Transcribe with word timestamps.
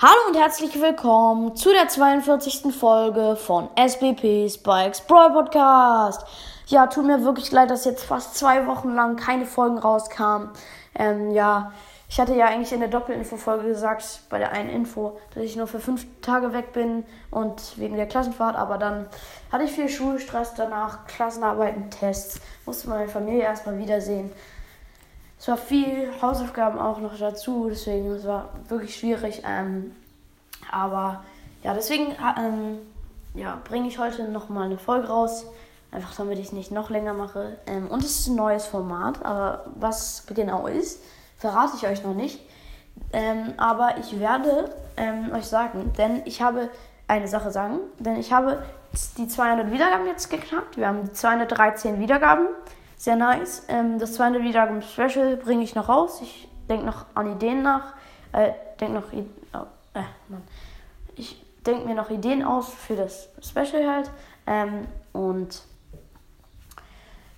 Hallo 0.00 0.28
und 0.28 0.36
herzlich 0.36 0.80
willkommen 0.80 1.56
zu 1.56 1.72
der 1.72 1.88
42. 1.88 2.72
Folge 2.72 3.34
von 3.34 3.68
SBP 3.74 4.48
Spikes 4.48 5.00
Brawl 5.00 5.32
Podcast. 5.32 6.24
Ja, 6.68 6.86
tut 6.86 7.04
mir 7.04 7.24
wirklich 7.24 7.50
leid, 7.50 7.68
dass 7.68 7.84
jetzt 7.84 8.04
fast 8.04 8.36
zwei 8.36 8.68
Wochen 8.68 8.94
lang 8.94 9.16
keine 9.16 9.44
Folgen 9.44 9.76
rauskamen. 9.76 10.50
Ähm, 10.94 11.32
ja, 11.32 11.72
ich 12.08 12.20
hatte 12.20 12.36
ja 12.36 12.46
eigentlich 12.46 12.72
in 12.72 12.78
der 12.78 12.90
Doppelinfo-Folge 12.90 13.66
gesagt, 13.66 14.20
bei 14.30 14.38
der 14.38 14.52
einen 14.52 14.70
Info, 14.70 15.18
dass 15.34 15.42
ich 15.42 15.56
nur 15.56 15.66
für 15.66 15.80
fünf 15.80 16.06
Tage 16.22 16.52
weg 16.52 16.72
bin 16.72 17.04
und 17.32 17.76
wegen 17.76 17.96
der 17.96 18.06
Klassenfahrt, 18.06 18.54
aber 18.54 18.78
dann 18.78 19.08
hatte 19.50 19.64
ich 19.64 19.72
viel 19.72 19.88
Schulstress 19.88 20.54
danach, 20.54 21.08
Klassenarbeiten, 21.08 21.90
Tests, 21.90 22.40
musste 22.66 22.88
meine 22.88 23.08
Familie 23.08 23.42
erstmal 23.42 23.78
wiedersehen. 23.78 24.30
Es 25.38 25.46
war 25.48 25.56
viel 25.56 26.10
Hausaufgaben 26.20 26.78
auch 26.78 26.98
noch 26.98 27.16
dazu, 27.16 27.68
deswegen 27.70 28.10
es 28.10 28.26
war 28.26 28.48
wirklich 28.68 28.96
schwierig. 28.96 29.42
Ähm, 29.46 29.94
aber 30.70 31.22
ja, 31.62 31.74
deswegen 31.74 32.14
ähm, 32.38 32.78
ja, 33.34 33.60
bringe 33.64 33.88
ich 33.88 33.98
heute 33.98 34.24
nochmal 34.24 34.64
eine 34.64 34.78
Folge 34.78 35.08
raus. 35.08 35.46
Einfach 35.90 36.14
damit 36.16 36.38
ich 36.38 36.46
es 36.46 36.52
nicht 36.52 36.70
noch 36.70 36.90
länger 36.90 37.14
mache. 37.14 37.56
Ähm, 37.66 37.86
und 37.86 38.04
es 38.04 38.20
ist 38.20 38.26
ein 38.28 38.34
neues 38.34 38.66
Format, 38.66 39.24
aber 39.24 39.64
was 39.76 40.26
genau 40.26 40.66
ist, 40.66 41.00
verrate 41.38 41.76
ich 41.76 41.86
euch 41.86 42.04
noch 42.04 42.14
nicht. 42.14 42.40
Ähm, 43.12 43.54
aber 43.56 43.96
ich 43.98 44.18
werde 44.20 44.70
ähm, 44.96 45.32
euch 45.32 45.46
sagen, 45.46 45.92
denn 45.96 46.22
ich 46.26 46.42
habe 46.42 46.68
eine 47.06 47.28
Sache 47.28 47.50
sagen, 47.50 47.78
denn 47.98 48.16
ich 48.16 48.32
habe 48.32 48.62
die 49.16 49.28
200 49.28 49.70
Wiedergaben 49.70 50.06
jetzt 50.06 50.28
geknackt. 50.28 50.76
Wir 50.76 50.88
haben 50.88 51.14
213 51.14 52.00
Wiedergaben. 52.00 52.48
Sehr 52.98 53.14
nice. 53.14 53.62
Ähm, 53.68 54.00
das 54.00 54.14
200 54.14 54.42
Wiedergaben 54.42 54.82
Special 54.82 55.36
bringe 55.36 55.62
ich 55.62 55.76
noch 55.76 55.88
raus. 55.88 56.20
Ich 56.20 56.48
denke 56.68 56.84
noch 56.84 57.06
an 57.14 57.32
Ideen 57.32 57.62
nach. 57.62 57.94
Äh, 58.32 58.50
denke 58.80 58.94
noch. 58.94 59.04
Oh, 59.12 59.66
äh, 59.94 60.02
Mann. 60.28 60.42
Ich 61.14 61.40
denke 61.64 61.86
mir 61.86 61.94
noch 61.94 62.10
Ideen 62.10 62.44
aus 62.44 62.68
für 62.68 62.96
das 62.96 63.28
Special 63.40 63.88
halt. 63.88 64.10
Ähm, 64.48 64.88
und 65.12 65.62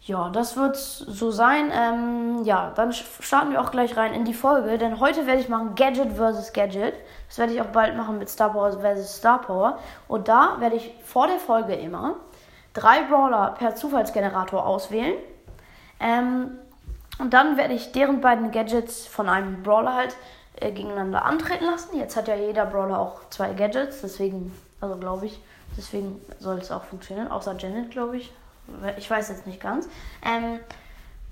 ja, 0.03 0.31
das 0.31 0.57
wird 0.57 0.77
so 0.77 1.31
sein. 1.31 1.71
Ähm, 1.75 2.43
ja, 2.45 2.73
dann 2.75 2.93
starten 2.93 3.53
wir 3.53 3.61
auch 3.61 3.71
gleich 3.71 3.99
rein 3.99 4.15
in 4.15 4.25
die 4.25 4.33
Folge, 4.33 4.79
denn 4.79 4.99
heute 4.99 5.27
werde 5.27 5.43
ich 5.43 5.51
machen 5.51 5.75
Gadget 5.75 6.12
vs. 6.15 6.55
Gadget. 6.55 6.95
Das 7.29 7.37
werde 7.37 7.53
ich 7.53 7.61
auch 7.61 7.67
bald 7.67 7.97
machen 7.99 8.19
mit 8.19 8.31
Star 8.31 8.51
Power 8.51 8.73
vs. 8.73 9.19
Star 9.19 9.43
Power. 9.43 9.79
Und 10.09 10.29
da 10.29 10.56
werde 10.59 10.77
ich 10.77 10.95
vor 11.05 11.27
der 11.27 11.39
Folge 11.39 11.75
immer 11.75 12.17
drei 12.73 13.03
Brawler 13.03 13.55
per 13.59 13.75
Zufallsgenerator 13.75 14.65
auswählen. 14.65 15.15
Ähm, 16.01 16.53
und 17.19 17.34
dann 17.34 17.56
werde 17.56 17.75
ich 17.75 17.93
deren 17.93 18.20
beiden 18.20 18.51
Gadgets 18.51 19.06
von 19.06 19.29
einem 19.29 19.62
Brawler 19.62 19.95
halt 19.95 20.17
äh, 20.56 20.73
gegeneinander 20.73 21.25
antreten 21.25 21.67
lassen. 21.67 21.97
Jetzt 21.97 22.17
hat 22.17 22.29
ja 22.29 22.34
jeder 22.34 22.67
Brawler 22.67 22.98
auch 22.98 23.20
zwei 23.31 23.53
Gadgets, 23.53 24.01
deswegen, 24.01 24.53
also 24.81 24.97
glaube 24.97 25.27
ich, 25.27 25.41
deswegen 25.77 26.21
soll 26.39 26.59
es 26.59 26.71
auch 26.71 26.84
funktionieren, 26.84 27.28
außer 27.28 27.56
Janet, 27.56 27.91
glaube 27.91 28.17
ich. 28.17 28.33
Ich 28.97 29.11
weiß 29.11 29.28
jetzt 29.28 29.47
nicht 29.47 29.61
ganz. 29.61 29.89
Ähm, 30.25 30.61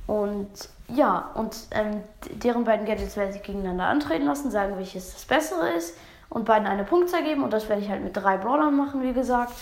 und 0.07 0.49
ja, 0.89 1.31
und 1.35 1.55
ähm, 1.73 2.03
deren 2.43 2.65
beiden 2.65 2.87
Gadgets 2.87 3.17
werde 3.17 3.37
ich 3.37 3.43
gegeneinander 3.43 3.85
antreten 3.85 4.27
lassen, 4.27 4.51
sagen, 4.51 4.77
welches 4.77 5.13
das 5.13 5.25
bessere 5.25 5.71
ist 5.71 5.97
und 6.31 6.45
beiden 6.45 6.67
eine 6.67 6.85
Punktzahl 6.85 7.23
geben. 7.23 7.45
Und 7.45 7.53
das 7.53 7.69
werde 7.69 7.83
ich 7.83 7.89
halt 7.89 8.03
mit 8.03 8.17
drei 8.17 8.39
Brawlern 8.39 8.77
machen, 8.77 9.03
wie 9.03 9.13
gesagt. 9.13 9.53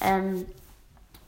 Ähm, 0.00 0.46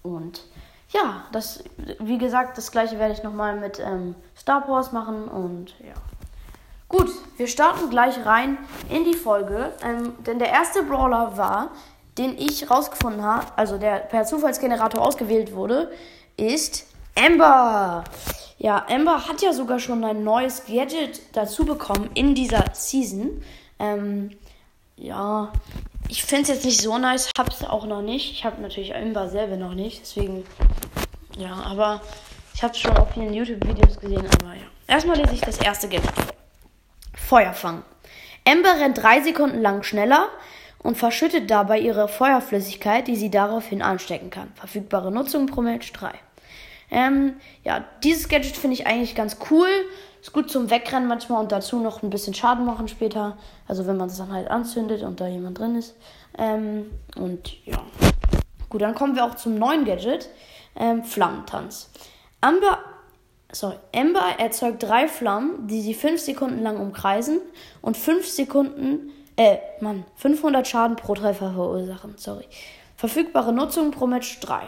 und 0.02 0.42
ja, 0.90 1.24
das, 1.32 1.64
wie 1.98 2.18
gesagt, 2.18 2.58
das 2.58 2.70
gleiche 2.70 2.98
werde 2.98 3.14
ich 3.14 3.22
nochmal 3.22 3.56
mit 3.56 3.80
ähm, 3.80 4.14
Star 4.36 4.66
Wars 4.68 4.92
machen 4.92 5.28
und 5.28 5.74
ja. 5.80 5.94
Gut, 6.88 7.10
wir 7.36 7.48
starten 7.48 7.90
gleich 7.90 8.24
rein 8.24 8.58
in 8.88 9.04
die 9.04 9.14
Folge, 9.14 9.72
ähm, 9.82 10.14
denn 10.24 10.38
der 10.38 10.50
erste 10.50 10.84
Brawler 10.84 11.36
war, 11.36 11.70
den 12.16 12.38
ich 12.38 12.70
rausgefunden 12.70 13.24
habe, 13.24 13.46
also 13.56 13.76
der 13.76 13.96
per 13.96 14.24
Zufallsgenerator 14.24 15.04
ausgewählt 15.04 15.54
wurde, 15.54 15.90
ist 16.36 16.86
Amber. 17.16 18.04
Ja, 18.58 18.86
Amber 18.88 19.26
hat 19.26 19.42
ja 19.42 19.52
sogar 19.52 19.80
schon 19.80 20.04
ein 20.04 20.22
neues 20.22 20.64
Gadget 20.66 21.20
dazu 21.32 21.64
bekommen 21.64 22.10
in 22.14 22.34
dieser 22.34 22.64
Season. 22.72 23.42
Ähm, 23.78 24.30
ja, 24.96 25.52
ich 26.08 26.24
finde 26.24 26.42
es 26.42 26.48
jetzt 26.48 26.64
nicht 26.64 26.80
so 26.80 26.98
nice, 26.98 27.30
hab's 27.36 27.64
auch 27.64 27.86
noch 27.86 28.02
nicht. 28.02 28.32
Ich 28.32 28.44
habe 28.44 28.60
natürlich 28.60 28.94
Amber 28.94 29.28
selber 29.28 29.56
noch 29.56 29.74
nicht, 29.74 30.02
deswegen 30.02 30.44
ja, 31.36 31.52
aber 31.52 32.00
ich 32.54 32.62
habe 32.62 32.74
schon 32.74 32.96
auf 32.96 33.12
vielen 33.12 33.34
YouTube-Videos 33.34 33.98
gesehen, 34.00 34.26
aber 34.40 34.54
ja. 34.54 34.62
Erstmal 34.86 35.16
lese 35.16 35.34
ich 35.34 35.40
das 35.40 35.58
erste 35.58 35.88
vor. 35.88 36.00
Feuerfang. 37.14 37.82
Ember 38.44 38.80
rennt 38.80 39.02
drei 39.02 39.20
Sekunden 39.20 39.60
lang 39.60 39.82
schneller 39.82 40.28
und 40.78 40.96
verschüttet 40.96 41.50
dabei 41.50 41.78
ihre 41.78 42.08
Feuerflüssigkeit, 42.08 43.08
die 43.08 43.16
sie 43.16 43.30
daraufhin 43.30 43.82
anstecken 43.82 44.30
kann. 44.30 44.52
Verfügbare 44.54 45.10
Nutzung 45.12 45.46
pro 45.46 45.60
Match 45.60 45.92
3. 45.92 46.12
Ähm, 46.90 47.34
ja, 47.64 47.84
dieses 48.04 48.28
Gadget 48.28 48.56
finde 48.56 48.74
ich 48.74 48.86
eigentlich 48.86 49.16
ganz 49.16 49.38
cool. 49.50 49.68
Ist 50.26 50.32
gut 50.32 50.50
zum 50.50 50.70
Wegrennen 50.70 51.06
manchmal 51.06 51.40
und 51.40 51.52
dazu 51.52 51.78
noch 51.78 52.02
ein 52.02 52.10
bisschen 52.10 52.34
Schaden 52.34 52.64
machen 52.64 52.88
später. 52.88 53.38
Also 53.68 53.86
wenn 53.86 53.96
man 53.96 54.08
es 54.08 54.16
dann 54.18 54.32
halt 54.32 54.50
anzündet 54.50 55.04
und 55.04 55.20
da 55.20 55.28
jemand 55.28 55.60
drin 55.60 55.76
ist. 55.76 55.94
Ähm, 56.36 56.90
und 57.14 57.64
ja. 57.64 57.80
Gut, 58.68 58.80
dann 58.82 58.96
kommen 58.96 59.14
wir 59.14 59.24
auch 59.24 59.36
zum 59.36 59.56
neuen 59.56 59.84
Gadget 59.84 60.28
ähm, 60.74 61.04
Flammentanz. 61.04 61.90
Amber, 62.40 62.80
sorry, 63.52 63.76
Amber 63.94 64.24
erzeugt 64.38 64.82
drei 64.82 65.06
Flammen, 65.06 65.68
die 65.68 65.80
sie 65.80 65.94
fünf 65.94 66.20
Sekunden 66.20 66.60
lang 66.60 66.78
umkreisen 66.80 67.38
und 67.80 67.96
fünf 67.96 68.26
Sekunden, 68.26 69.12
äh, 69.36 69.58
Mann, 69.78 70.04
500 70.16 70.66
Schaden 70.66 70.96
pro 70.96 71.14
Treffer 71.14 71.52
verursachen. 71.52 72.14
Sorry. 72.16 72.46
Verfügbare 72.96 73.52
Nutzung 73.52 73.92
pro 73.92 74.08
Match 74.08 74.40
3. 74.40 74.62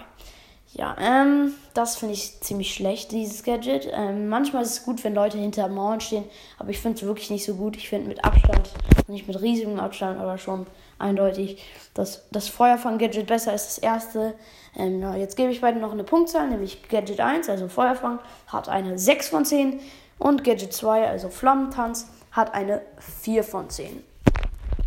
Ja, 0.74 0.94
ähm, 1.00 1.54
das 1.72 1.96
finde 1.96 2.14
ich 2.14 2.40
ziemlich 2.40 2.74
schlecht, 2.74 3.12
dieses 3.12 3.42
Gadget. 3.42 3.88
Ähm, 3.90 4.28
manchmal 4.28 4.62
ist 4.62 4.72
es 4.72 4.84
gut, 4.84 5.02
wenn 5.02 5.14
Leute 5.14 5.38
hinter 5.38 5.66
Mauern 5.68 6.00
stehen, 6.00 6.24
aber 6.58 6.70
ich 6.70 6.78
finde 6.78 6.98
es 6.98 7.06
wirklich 7.06 7.30
nicht 7.30 7.44
so 7.44 7.54
gut. 7.54 7.76
Ich 7.76 7.88
finde 7.88 8.08
mit 8.08 8.22
Abstand, 8.22 8.70
nicht 9.06 9.26
mit 9.26 9.40
riesigem 9.40 9.80
Abstand, 9.80 10.20
aber 10.20 10.36
schon 10.36 10.66
eindeutig, 10.98 11.62
dass 11.94 12.28
das 12.30 12.48
Feuerfang-Gadget 12.48 13.26
besser 13.26 13.54
ist, 13.54 13.66
das 13.66 13.78
erste. 13.78 14.34
Ähm, 14.76 15.00
na, 15.00 15.16
jetzt 15.16 15.36
gebe 15.36 15.50
ich 15.50 15.62
beiden 15.62 15.80
noch 15.80 15.92
eine 15.92 16.04
Punktzahl, 16.04 16.48
nämlich 16.48 16.86
Gadget 16.88 17.20
1, 17.20 17.48
also 17.48 17.68
Feuerfang, 17.68 18.18
hat 18.46 18.68
eine 18.68 18.98
6 18.98 19.28
von 19.28 19.44
10 19.46 19.80
und 20.18 20.44
Gadget 20.44 20.74
2, 20.74 21.08
also 21.08 21.30
Flammentanz, 21.30 22.08
hat 22.30 22.52
eine 22.52 22.82
4 23.22 23.42
von 23.42 23.70
10. 23.70 24.04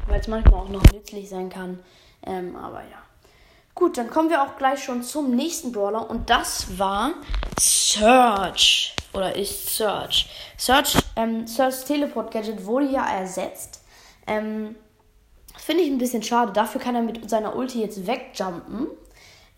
Weil 0.08 0.20
es 0.20 0.28
manchmal 0.28 0.62
auch 0.62 0.70
noch 0.70 0.84
nützlich 0.94 1.28
sein 1.28 1.50
kann, 1.50 1.80
ähm, 2.24 2.56
aber 2.56 2.82
ja. 2.82 3.11
Gut, 3.74 3.98
dann 3.98 4.10
kommen 4.10 4.30
wir 4.30 4.42
auch 4.44 4.58
gleich 4.58 4.84
schon 4.84 5.02
zum 5.02 5.32
nächsten 5.32 5.72
Brawler 5.72 6.10
und 6.10 6.30
das 6.30 6.78
war 6.78 7.12
Search. 7.60 8.96
Oder 9.14 9.36
ist 9.36 9.76
Search. 9.76 10.30
Search, 10.58 10.98
ähm, 11.16 11.48
Search 11.48 11.86
Teleport 11.86 12.32
Gadget 12.32 12.66
wurde 12.66 12.88
ja 12.88 13.06
ersetzt. 13.06 13.82
Ähm, 14.28 14.76
Finde 15.58 15.84
ich 15.84 15.92
ein 15.92 15.98
bisschen 15.98 16.24
schade. 16.24 16.54
Dafür 16.54 16.82
kann 16.82 16.96
er 16.96 17.02
mit 17.02 17.30
seiner 17.30 17.56
Ulti 17.56 17.82
jetzt 17.82 18.08
wegjumpen. 18.08 18.88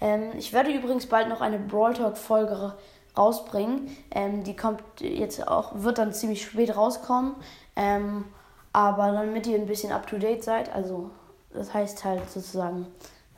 Ähm, 0.02 0.32
ich 0.38 0.54
werde 0.54 0.72
übrigens 0.72 1.06
bald 1.06 1.30
noch 1.30 1.42
eine 1.42 1.60
Brawl 1.60 1.94
Talk 1.94 2.18
Folge 2.18 2.76
rausbringen. 3.18 3.96
Ähm, 4.12 4.44
die 4.44 4.56
kommt 4.56 4.84
jetzt 5.00 5.48
auch, 5.48 5.72
wird 5.76 5.98
dann 5.98 6.14
ziemlich 6.14 6.44
spät 6.44 6.76
rauskommen. 6.76 7.36
Ähm, 7.76 8.26
aber 8.74 9.12
damit 9.12 9.48
ihr 9.48 9.58
ein 9.58 9.68
bisschen 9.68 9.92
up 9.92 10.08
to 10.08 10.18
date 10.18 10.44
seid, 10.44 10.74
also 10.74 11.12
das 11.54 11.74
heißt 11.74 12.04
halt 12.04 12.30
sozusagen, 12.30 12.88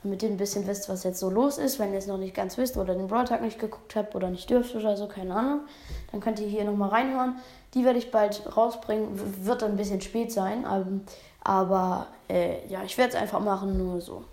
damit 0.06 0.22
ihr 0.22 0.28
ein 0.28 0.36
bisschen 0.36 0.66
wisst, 0.66 0.88
was 0.88 1.02
jetzt 1.02 1.18
so 1.18 1.28
los 1.28 1.58
ist, 1.58 1.78
wenn 1.78 1.92
ihr 1.92 1.98
es 1.98 2.06
noch 2.06 2.16
nicht 2.16 2.34
ganz 2.34 2.56
wisst 2.56 2.76
oder 2.76 2.94
den 2.94 3.08
Brawl 3.08 3.24
Talk 3.24 3.42
nicht 3.42 3.58
geguckt 3.58 3.96
habt 3.96 4.14
oder 4.14 4.30
nicht 4.30 4.48
dürft 4.48 4.74
oder 4.76 4.96
so, 4.96 5.08
keine 5.08 5.34
Ahnung, 5.34 5.60
dann 6.12 6.20
könnt 6.20 6.38
ihr 6.38 6.46
hier 6.46 6.64
nochmal 6.64 6.90
reinhören. 6.90 7.36
Die 7.74 7.84
werde 7.84 7.98
ich 7.98 8.12
bald 8.12 8.56
rausbringen, 8.56 9.08
wird 9.44 9.62
ein 9.64 9.76
bisschen 9.76 10.00
spät 10.00 10.30
sein, 10.30 10.64
aber, 10.64 10.86
aber 11.42 12.06
äh, 12.28 12.66
ja, 12.68 12.84
ich 12.84 12.96
werde 12.96 13.14
es 13.14 13.20
einfach 13.20 13.40
machen, 13.40 13.76
nur 13.76 14.00
so. 14.00 14.24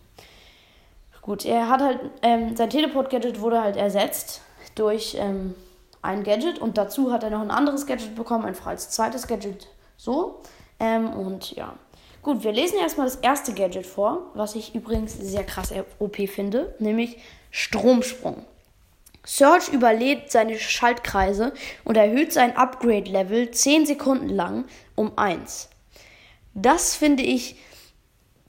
Gut, 1.24 1.44
er 1.44 1.70
hat 1.70 1.82
halt, 1.82 2.00
ähm, 2.22 2.56
sein 2.56 2.70
Teleport-Gadget 2.70 3.42
wurde 3.42 3.62
halt 3.62 3.76
ersetzt 3.76 4.42
durch 4.76 5.18
ähm, 5.20 5.56
ein 6.04 6.24
Gadget 6.24 6.60
und 6.60 6.78
dazu 6.78 7.12
hat 7.12 7.24
er 7.24 7.32
noch 7.32 7.42
ein 7.42 7.52
anderes 7.52 7.88
Gadget 7.88 8.16
bekommen, 8.16 8.46
einfach 8.46 8.68
als 8.68 8.92
zweites 8.92 9.26
Gadget 9.26 9.68
so. 9.98 10.42
Ähm, 10.80 11.14
und 11.14 11.56
ja. 11.56 11.74
Gut, 12.24 12.44
wir 12.46 12.54
lesen 12.54 12.80
erstmal 12.80 13.06
das 13.06 13.18
erste 13.18 13.54
Gadget 13.54 13.86
vor, 13.86 14.32
was 14.34 14.56
ich 14.56 14.74
übrigens 14.74 15.14
sehr 15.14 15.44
krass 15.44 15.74
OP 16.00 16.16
finde, 16.30 16.74
nämlich 16.80 17.18
Stromsprung. 17.52 18.46
Surge 19.26 19.72
überlebt 19.72 20.32
seine 20.32 20.58
Schaltkreise 20.58 21.54
und 21.84 21.98
erhöht 21.98 22.32
sein 22.34 22.56
Upgrade-Level 22.56 23.52
10 23.52 23.86
Sekunden 23.86 24.30
lang 24.30 24.66
um 24.96 25.18
1. 25.18 25.70
Das 26.54 26.96
finde 26.96 27.24
ich 27.24 27.58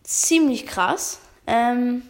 ziemlich 0.03 0.67
krass. 0.67 1.19
Ähm, 1.47 2.03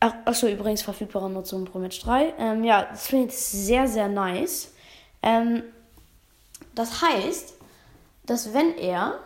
Ach, 0.00 0.12
achso, 0.26 0.48
übrigens 0.48 0.82
verfügbare 0.82 1.30
Nutzung 1.30 1.64
pro 1.64 1.78
Match 1.78 1.98
3. 2.00 2.34
Ähm, 2.38 2.64
ja, 2.64 2.82
das 2.90 3.06
finde 3.06 3.28
ich 3.28 3.38
sehr, 3.38 3.88
sehr 3.88 4.08
nice. 4.08 4.74
Ähm, 5.22 5.62
das 6.74 7.00
heißt, 7.00 7.54
dass 8.26 8.52
wenn 8.52 8.76
er 8.76 9.18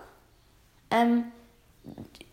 ähm, 0.91 1.25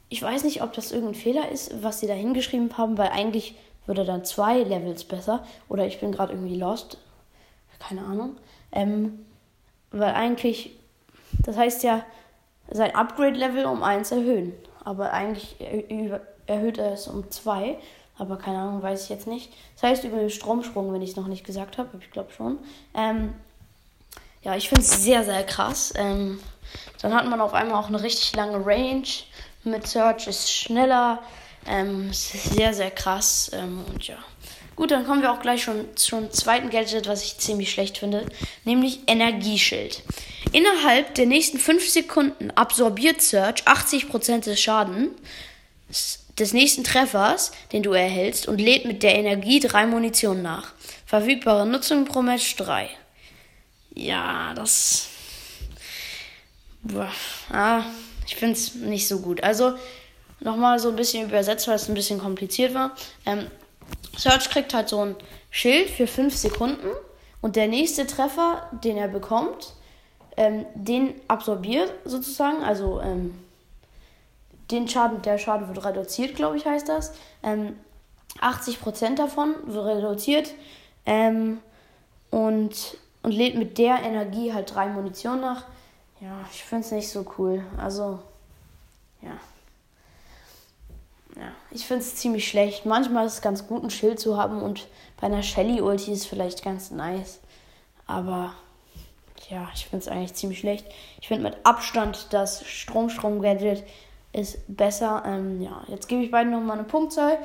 ich 0.09 0.21
weiß 0.21 0.43
nicht, 0.43 0.61
ob 0.61 0.73
das 0.73 0.91
irgendein 0.91 1.15
Fehler 1.15 1.49
ist, 1.49 1.83
was 1.83 1.99
sie 1.99 2.07
da 2.07 2.13
hingeschrieben 2.13 2.77
haben, 2.77 2.97
weil 2.97 3.09
eigentlich 3.09 3.55
würde 3.85 4.05
dann 4.05 4.25
zwei 4.25 4.59
Levels 4.59 5.03
besser. 5.03 5.43
Oder 5.69 5.85
ich 5.85 5.99
bin 5.99 6.11
gerade 6.11 6.33
irgendwie 6.33 6.57
lost. 6.57 6.97
Keine 7.79 8.01
Ahnung. 8.01 8.37
Ähm, 8.71 9.25
weil 9.91 10.13
eigentlich, 10.13 10.77
das 11.43 11.57
heißt 11.57 11.83
ja, 11.83 12.03
sein 12.69 12.95
Upgrade-Level 12.95 13.65
um 13.65 13.83
1 13.83 14.11
erhöhen. 14.11 14.53
Aber 14.83 15.13
eigentlich 15.13 15.57
erhöht 16.47 16.77
er 16.77 16.93
es 16.93 17.07
um 17.07 17.29
2. 17.29 17.77
Aber 18.17 18.37
keine 18.37 18.59
Ahnung, 18.59 18.81
weiß 18.81 19.03
ich 19.03 19.09
jetzt 19.09 19.27
nicht. 19.27 19.51
Das 19.75 19.83
heißt 19.83 20.03
über 20.05 20.17
den 20.17 20.29
Stromsprung, 20.29 20.93
wenn 20.93 21.01
ich 21.01 21.11
es 21.11 21.15
noch 21.15 21.27
nicht 21.27 21.45
gesagt 21.45 21.77
habe. 21.77 21.97
Ich 21.99 22.11
glaube 22.11 22.31
schon. 22.31 22.59
Ähm, 22.93 23.33
ja, 24.45 24.55
ich 24.55 24.69
finde 24.69 24.81
es 24.81 25.03
sehr, 25.03 25.23
sehr 25.23 25.43
krass. 25.43 25.91
Ähm, 25.97 26.39
dann 27.01 27.13
hat 27.13 27.27
man 27.27 27.41
auf 27.41 27.53
einmal 27.53 27.77
auch 27.77 27.87
eine 27.87 28.01
richtig 28.01 28.35
lange 28.35 28.63
Range. 28.63 29.07
Mit 29.63 29.87
Search 29.87 30.27
ist 30.27 30.51
schneller. 30.51 31.21
Ähm, 31.67 32.13
sehr, 32.13 32.73
sehr 32.73 32.91
krass. 32.91 33.49
Ähm, 33.53 33.83
und 33.91 34.07
ja. 34.07 34.17
Gut, 34.75 34.91
dann 34.91 35.05
kommen 35.05 35.23
wir 35.23 35.31
auch 35.31 35.39
gleich 35.39 35.63
schon 35.63 35.95
zum 35.95 36.31
zweiten 36.31 36.69
Gadget, 36.69 37.07
was 37.07 37.23
ich 37.23 37.37
ziemlich 37.39 37.71
schlecht 37.71 37.97
finde, 37.97 38.25
nämlich 38.65 38.99
Energieschild. 39.07 40.03
Innerhalb 40.51 41.15
der 41.15 41.25
nächsten 41.25 41.57
5 41.57 41.89
Sekunden 41.89 42.51
absorbiert 42.51 43.21
Search 43.21 43.63
80% 43.63 44.43
des 44.43 44.59
Schadens 44.61 45.09
des 46.37 46.53
nächsten 46.53 46.83
Treffers, 46.83 47.51
den 47.71 47.81
du 47.81 47.93
erhältst, 47.93 48.47
und 48.47 48.59
lädt 48.59 48.85
mit 48.85 49.01
der 49.01 49.15
Energie 49.15 49.59
drei 49.59 49.87
Munition 49.87 50.41
nach. 50.41 50.73
Verfügbare 51.05 51.65
Nutzung 51.65 52.05
pro 52.05 52.21
Match 52.21 52.55
3. 52.57 52.89
Ja, 53.95 54.53
das. 54.53 55.09
Boah, 56.83 57.11
ah, 57.51 57.83
ich 58.27 58.35
finde 58.35 58.53
es 58.53 58.75
nicht 58.75 59.07
so 59.07 59.19
gut. 59.19 59.41
Also, 59.43 59.73
nochmal 60.39 60.79
so 60.79 60.89
ein 60.89 60.95
bisschen 60.95 61.27
übersetzt, 61.27 61.67
weil 61.67 61.75
es 61.75 61.87
ein 61.87 61.95
bisschen 61.95 62.19
kompliziert 62.19 62.73
war. 62.73 62.95
Ähm, 63.25 63.49
Search 64.17 64.49
kriegt 64.49 64.73
halt 64.73 64.89
so 64.89 65.03
ein 65.03 65.15
Schild 65.49 65.89
für 65.89 66.07
5 66.07 66.35
Sekunden 66.35 66.87
und 67.41 67.55
der 67.55 67.67
nächste 67.67 68.05
Treffer, 68.05 68.69
den 68.83 68.97
er 68.97 69.07
bekommt, 69.07 69.73
ähm, 70.37 70.65
den 70.75 71.15
absorbiert 71.27 71.91
sozusagen, 72.03 72.63
also 72.63 73.01
ähm, 73.01 73.35
den 74.71 74.87
Schaden, 74.87 75.21
der 75.21 75.37
Schaden 75.37 75.67
wird 75.67 75.85
reduziert, 75.85 76.35
glaube 76.35 76.57
ich, 76.57 76.65
heißt 76.65 76.89
das. 76.89 77.13
Ähm, 77.43 77.75
80% 78.41 79.15
davon 79.15 79.55
wird 79.65 79.85
reduziert 79.85 80.53
ähm, 81.05 81.59
und, 82.31 82.97
und 83.25 83.31
lädt 83.31 83.55
mit 83.55 83.79
der 83.79 84.03
Energie 84.03 84.53
halt 84.53 84.75
drei 84.75 84.85
Munition 84.85 85.41
nach. 85.41 85.63
Ja, 86.21 86.45
ich 86.51 86.63
finde 86.63 86.85
es 86.85 86.91
nicht 86.91 87.09
so 87.09 87.25
cool. 87.39 87.63
Also, 87.75 88.19
ja. 89.23 89.31
Ja, 91.35 91.51
ich 91.71 91.87
finde 91.87 92.03
es 92.03 92.15
ziemlich 92.15 92.47
schlecht. 92.47 92.85
Manchmal 92.85 93.25
ist 93.25 93.33
es 93.33 93.41
ganz 93.41 93.65
gut, 93.65 93.83
ein 93.83 93.89
Schild 93.89 94.19
zu 94.19 94.37
haben 94.37 94.61
und 94.61 94.87
bei 95.19 95.25
einer 95.25 95.41
Shelly-Ulti 95.41 96.11
ist 96.11 96.27
vielleicht 96.27 96.63
ganz 96.63 96.91
nice. 96.91 97.39
Aber 98.05 98.53
ja, 99.49 99.69
ich 99.73 99.87
finde 99.87 100.05
es 100.05 100.07
eigentlich 100.07 100.35
ziemlich 100.35 100.59
schlecht. 100.59 100.85
Ich 101.19 101.27
finde 101.27 101.49
mit 101.49 101.57
Abstand 101.63 102.27
das 102.31 102.63
Strom-Strom-Gadget 102.63 103.83
ist 104.33 104.59
besser. 104.67 105.23
Ähm, 105.25 105.63
ja, 105.63 105.83
jetzt 105.87 106.07
gebe 106.07 106.23
ich 106.23 106.29
beiden 106.29 106.51
nochmal 106.51 106.77
eine 106.77 106.87
Punktzahl. 106.87 107.39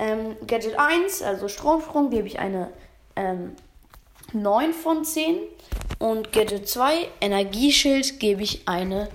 Ähm, 0.00 0.36
Gadget 0.48 0.80
1, 0.80 1.22
also 1.22 1.46
Stromsprung, 1.46 2.10
gebe 2.10 2.26
ich 2.26 2.40
eine 2.40 2.70
ähm, 3.14 3.54
9 4.34 4.72
von 4.72 5.04
10. 5.04 5.36
Und 5.98 6.32
Gadget 6.32 6.68
2, 6.68 7.08
Energieschild, 7.20 8.18
gebe 8.18 8.42
ich 8.42 8.66
eine 8.66 9.08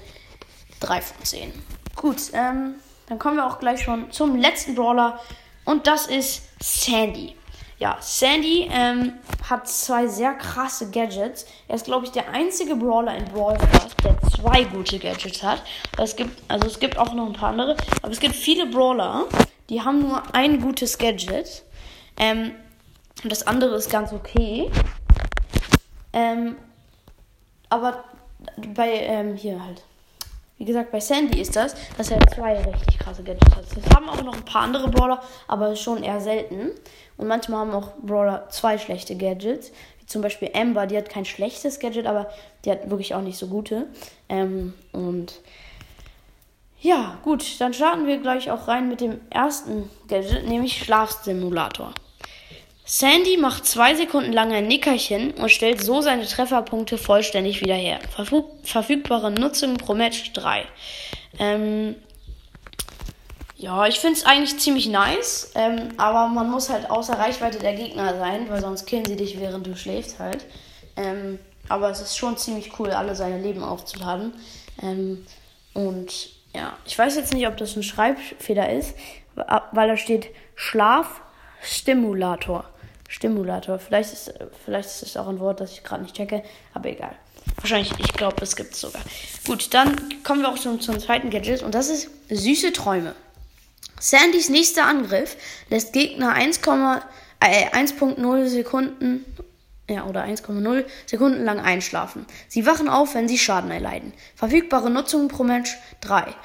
3 0.79 1.01
von 1.01 1.23
10. 1.23 1.51
Gut, 1.95 2.17
ähm, 2.33 2.75
dann 3.07 3.19
kommen 3.19 3.37
wir 3.37 3.45
auch 3.45 3.59
gleich 3.59 3.81
schon 3.83 4.11
zum 4.11 4.35
letzten 4.35 4.75
Brawler. 4.75 5.19
Und 5.65 5.87
das 5.87 6.07
ist 6.07 6.43
Sandy. 6.61 7.35
Ja, 7.79 7.97
Sandy 8.01 8.67
ähm, 8.71 9.13
hat 9.47 9.67
zwei 9.67 10.07
sehr 10.07 10.33
krasse 10.33 10.89
Gadgets. 10.89 11.45
Er 11.67 11.75
ist, 11.75 11.85
glaube 11.85 12.05
ich, 12.05 12.11
der 12.11 12.31
einzige 12.31 12.75
Brawler 12.75 13.15
in 13.15 13.25
Brawl 13.25 13.55
Stars, 13.55 13.95
der 14.03 14.17
zwei 14.31 14.63
gute 14.63 14.97
Gadgets 14.97 15.43
hat. 15.43 15.61
Es 15.97 16.15
gibt, 16.15 16.41
also 16.47 16.65
es 16.67 16.79
gibt 16.79 16.97
auch 16.97 17.13
noch 17.13 17.27
ein 17.27 17.33
paar 17.33 17.49
andere, 17.49 17.77
aber 18.01 18.11
es 18.11 18.19
gibt 18.19 18.35
viele 18.35 18.65
Brawler, 18.65 19.25
die 19.69 19.81
haben 19.81 20.01
nur 20.01 20.23
ein 20.33 20.59
gutes 20.59 20.97
Gadget. 20.97 21.63
Ähm, 22.17 22.53
und 23.23 23.31
das 23.31 23.45
andere 23.45 23.75
ist 23.75 23.91
ganz 23.91 24.11
okay. 24.11 24.71
Ähm, 26.17 26.55
aber 27.69 28.03
bei, 28.73 28.89
ähm, 28.89 29.35
hier 29.35 29.63
halt. 29.63 29.83
Wie 30.57 30.65
gesagt, 30.65 30.91
bei 30.91 30.99
Sandy 30.99 31.39
ist 31.39 31.55
das, 31.55 31.75
dass 31.95 32.09
er 32.09 32.19
zwei 32.33 32.57
richtig 32.57 32.97
krasse 32.97 33.21
Gadgets 33.21 33.55
hat. 33.55 33.65
Das 33.75 33.95
haben 33.95 34.09
auch 34.09 34.23
noch 34.23 34.35
ein 34.35 34.45
paar 34.45 34.63
andere 34.63 34.89
Brawler, 34.89 35.21
aber 35.47 35.75
schon 35.75 36.01
eher 36.01 36.19
selten. 36.19 36.71
Und 37.17 37.27
manchmal 37.27 37.59
haben 37.59 37.71
auch 37.71 37.91
Brawler 38.01 38.49
zwei 38.49 38.79
schlechte 38.79 39.15
Gadgets. 39.15 39.71
Wie 39.99 40.07
zum 40.07 40.23
Beispiel 40.23 40.49
Amber, 40.55 40.87
die 40.87 40.97
hat 40.97 41.09
kein 41.09 41.25
schlechtes 41.25 41.79
Gadget, 41.79 42.07
aber 42.07 42.31
die 42.65 42.71
hat 42.71 42.89
wirklich 42.89 43.13
auch 43.13 43.21
nicht 43.21 43.37
so 43.37 43.45
gute. 43.45 43.85
Ähm, 44.27 44.73
und 44.93 45.39
ja, 46.81 47.19
gut, 47.23 47.61
dann 47.61 47.75
starten 47.75 48.07
wir 48.07 48.17
gleich 48.17 48.49
auch 48.49 48.67
rein 48.67 48.89
mit 48.89 49.01
dem 49.01 49.21
ersten 49.29 49.87
Gadget, 50.07 50.47
nämlich 50.47 50.83
Schlafstimulator. 50.83 51.93
Sandy 52.89 53.35
macht 53.35 53.65
zwei 53.65 53.95
Sekunden 53.95 54.31
lang 54.31 54.53
ein 54.53 54.65
Nickerchen 54.65 55.31
und 55.31 55.51
stellt 55.51 55.83
so 55.83 55.99
seine 55.99 56.25
Trefferpunkte 56.25 56.97
vollständig 56.97 57.59
wieder 57.59 57.75
her. 57.75 57.99
Verfüg 58.15 58.45
verfügbare 58.63 59.29
Nutzung 59.29 59.75
pro 59.75 59.93
Match 59.93 60.31
3. 60.31 60.63
Ähm, 61.37 61.95
ja, 63.57 63.85
ich 63.87 63.99
finde 63.99 64.17
es 64.17 64.25
eigentlich 64.25 64.57
ziemlich 64.59 64.87
nice, 64.87 65.51
ähm, 65.55 65.89
aber 65.97 66.29
man 66.29 66.49
muss 66.49 66.69
halt 66.69 66.89
außer 66.89 67.19
Reichweite 67.19 67.59
der 67.59 67.73
Gegner 67.73 68.17
sein, 68.17 68.49
weil 68.49 68.61
sonst 68.61 68.85
killen 68.85 69.03
sie 69.03 69.17
dich, 69.17 69.37
während 69.37 69.67
du 69.67 69.75
schläfst 69.75 70.19
halt. 70.19 70.45
Ähm, 70.95 71.39
aber 71.67 71.89
es 71.89 71.99
ist 71.99 72.17
schon 72.17 72.37
ziemlich 72.37 72.79
cool, 72.79 72.91
alle 72.91 73.15
seine 73.15 73.41
Leben 73.41 73.63
aufzuladen. 73.63 74.33
Ähm, 74.81 75.25
und 75.73 76.29
ja, 76.55 76.71
ich 76.85 76.97
weiß 76.97 77.17
jetzt 77.17 77.33
nicht, 77.33 77.47
ob 77.47 77.57
das 77.57 77.75
ein 77.75 77.83
Schreibfehler 77.83 78.71
ist, 78.71 78.95
weil 79.73 79.89
da 79.89 79.97
steht 79.97 80.29
Schlafstimulator. 80.55 81.27
Stimulator. 81.61 82.65
Vielleicht 83.07 84.13
ist, 84.13 84.33
vielleicht 84.65 84.89
ist 84.89 85.04
es 85.04 85.18
auch 85.18 85.27
ein 85.27 85.39
Wort, 85.39 85.59
das 85.59 85.71
ich 85.71 85.83
gerade 85.83 86.04
nicht 86.04 86.15
checke, 86.15 86.44
aber 86.74 86.89
egal. 86.89 87.15
Wahrscheinlich, 87.57 87.92
ich 88.00 88.13
glaube, 88.13 88.44
es 88.44 88.56
gibt 88.56 88.74
es 88.74 88.81
sogar. 88.81 89.01
Gut, 89.45 89.74
dann 89.74 89.95
kommen 90.24 90.42
wir 90.42 90.50
auch 90.50 90.57
schon 90.57 90.81
zum 90.81 91.00
zweiten 91.00 91.30
Gadget 91.30 91.63
und 91.63 91.74
das 91.74 91.89
ist 91.89 92.09
süße 92.30 92.74
Träume. 92.74 93.15
Sandys 93.99 94.49
nächster 94.49 94.85
Angriff 94.85 95.37
lässt 95.69 95.94
Gegner 95.94 96.35
1,0 96.35 97.02
äh, 97.40 98.47
Sekunden 98.47 99.26
ja, 99.90 100.06
oder 100.06 100.23
1,0 100.26 100.85
Sekunden 101.06 101.44
lang 101.45 101.59
einschlafen. 101.59 102.26
Sie 102.47 102.66
wachen 102.66 102.90
auf, 102.90 103.16
wenn 103.16 103.28
sie 103.28 103.37
Schaden 103.37 103.71
erleiden. 103.71 104.14
Verfügbare 104.35 104.90
Nutzung 104.90 105.30
pro 105.30 105.44
Mensch 105.44 105.78
3. 106.02 106.35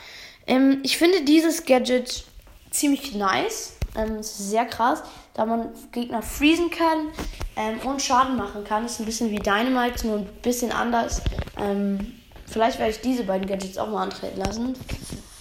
Ähm, 0.47 0.81
ich 0.83 0.97
finde 0.97 1.23
dieses 1.23 1.65
Gadget 1.65 2.25
ziemlich 2.71 3.15
nice. 3.15 3.75
Ähm, 3.97 4.17
es 4.17 4.39
ist 4.39 4.51
sehr 4.51 4.65
krass 4.65 5.03
da 5.35 5.47
man 5.47 5.69
Gegner 5.93 6.23
freezen 6.23 6.71
kann 6.71 7.09
ähm, 7.57 7.79
und 7.89 8.03
Schaden 8.03 8.37
machen 8.37 8.65
kann. 8.65 8.83
Das 8.83 8.93
ist 8.93 9.01
ein 9.01 9.07
bisschen 9.07 9.31
wie 9.31 9.39
Dynamite, 9.39 10.07
nur 10.07 10.19
ein 10.19 10.27
bisschen 10.43 10.73
anders. 10.73 11.23
Ähm, 11.59 12.15
vielleicht 12.47 12.79
werde 12.79 12.93
ich 12.93 13.01
diese 13.01 13.25
beiden 13.25 13.47
Gadgets 13.47 13.79
auch 13.79 13.89
mal 13.89 14.03
antreten 14.03 14.39
lassen. 14.39 14.75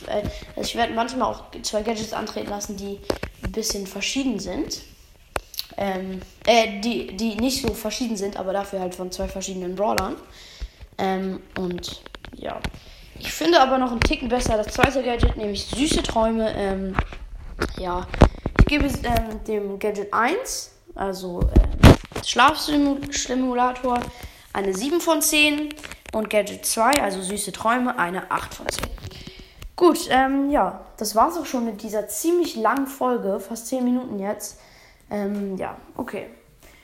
Äh, 0.08 0.24
also 0.56 0.62
ich 0.62 0.76
werde 0.76 0.94
manchmal 0.94 1.34
auch 1.34 1.44
zwei 1.62 1.82
Gadgets 1.82 2.14
antreten 2.14 2.50
lassen, 2.50 2.78
die 2.78 3.00
ein 3.44 3.52
bisschen 3.52 3.86
verschieden 3.86 4.40
sind. 4.40 4.82
Ähm, 5.78 6.22
äh, 6.46 6.80
die, 6.82 7.16
die 7.16 7.36
nicht 7.36 7.62
so 7.66 7.74
verschieden 7.74 8.18
sind, 8.18 8.38
aber 8.38 8.54
dafür 8.54 8.82
halt 8.82 8.94
von 8.94 9.12
zwei 9.12 9.28
verschiedenen 9.28 9.76
Brawlern. 9.76 10.16
Ähm, 10.98 11.42
und 11.58 12.02
ja. 12.36 12.60
Ich 13.18 13.32
finde 13.32 13.62
aber 13.62 13.78
noch 13.78 13.92
einen 13.92 14.00
Ticken 14.00 14.30
besser 14.30 14.58
das 14.58 14.74
zweite 14.74 15.04
Gadget, 15.04 15.38
nämlich 15.38 15.66
süße 15.66 16.02
Träume. 16.04 16.54
Ähm, 16.56 16.96
ja, 17.78 18.08
gebe 18.72 18.86
ähm, 18.86 19.44
dem 19.46 19.80
Gadget 19.80 20.14
1, 20.14 20.72
also 20.96 21.42
äh, 21.42 22.24
Schlafstimulator, 22.26 24.00
eine 24.54 24.74
7 24.74 25.02
von 25.02 25.22
10 25.22 25.76
und 26.14 26.30
Gadget 26.30 26.66
2, 26.66 27.04
also 27.04 27.22
süße 27.22 27.52
Träume, 27.52 28.00
eine 28.00 28.32
8 28.32 28.54
von 28.54 28.70
10. 28.70 28.88
Gut, 29.76 30.08
ähm, 30.10 30.50
ja, 30.52 30.86
das 30.96 31.18
war's 31.18 31.38
auch 31.38 31.46
schon 31.46 31.66
mit 31.66 31.84
dieser 31.84 32.08
ziemlich 32.08 32.56
langen 32.56 32.88
Folge, 32.88 33.42
fast 33.42 33.68
10 33.68 33.84
Minuten 33.84 34.20
jetzt. 34.20 34.58
Ähm, 35.10 35.58
ja, 35.58 35.76
okay. 35.98 36.28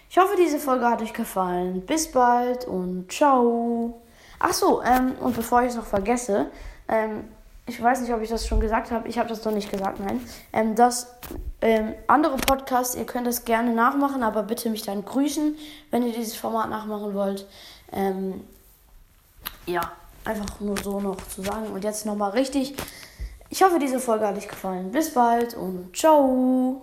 Ich 0.09 0.17
hoffe, 0.17 0.35
diese 0.37 0.59
Folge 0.59 0.89
hat 0.89 1.01
euch 1.01 1.13
gefallen. 1.13 1.85
Bis 1.85 2.11
bald 2.11 2.65
und 2.65 3.09
ciao. 3.09 4.01
Ach 4.39 4.51
so, 4.51 4.83
ähm, 4.83 5.13
und 5.21 5.37
bevor 5.37 5.61
ich 5.61 5.69
es 5.69 5.75
noch 5.77 5.85
vergesse, 5.85 6.51
ähm, 6.89 7.29
ich 7.67 7.81
weiß 7.81 8.01
nicht, 8.01 8.13
ob 8.13 8.21
ich 8.21 8.29
das 8.29 8.47
schon 8.47 8.59
gesagt 8.59 8.91
habe, 8.91 9.07
ich 9.07 9.19
habe 9.19 9.29
das 9.29 9.43
noch 9.43 9.51
nicht 9.51 9.69
gesagt, 9.69 9.99
nein, 9.99 10.21
ähm, 10.53 10.75
dass 10.75 11.13
ähm, 11.61 11.93
andere 12.07 12.37
Podcasts, 12.37 12.95
ihr 12.95 13.05
könnt 13.05 13.27
das 13.27 13.45
gerne 13.45 13.73
nachmachen, 13.73 14.23
aber 14.23 14.43
bitte 14.43 14.69
mich 14.69 14.83
dann 14.83 15.03
grüßen, 15.03 15.55
wenn 15.91 16.05
ihr 16.05 16.13
dieses 16.13 16.35
Format 16.35 16.69
nachmachen 16.69 17.13
wollt. 17.13 17.45
Ähm, 17.91 18.41
ja, 19.65 19.91
einfach 20.23 20.59
nur 20.59 20.77
so 20.77 20.99
noch 20.99 21.17
zu 21.27 21.41
sagen. 21.41 21.67
Und 21.67 21.83
jetzt 21.83 22.05
nochmal 22.05 22.31
richtig, 22.31 22.75
Ich 23.49 23.63
hoffe, 23.63 23.79
diese 23.79 23.99
Folge 23.99 24.27
hat 24.27 24.37
euch 24.37 24.47
gefallen. 24.47 24.91
Bis 24.91 25.13
bald 25.13 25.53
und 25.53 25.95
ciao. 25.95 26.81